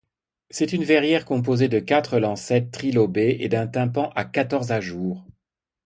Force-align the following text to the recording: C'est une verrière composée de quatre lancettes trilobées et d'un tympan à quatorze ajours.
C'est 0.49 0.73
une 0.73 0.83
verrière 0.83 1.25
composée 1.25 1.67
de 1.67 1.77
quatre 1.77 2.17
lancettes 2.17 2.71
trilobées 2.71 3.37
et 3.41 3.49
d'un 3.49 3.67
tympan 3.67 4.09
à 4.15 4.25
quatorze 4.25 4.71
ajours. 4.71 5.23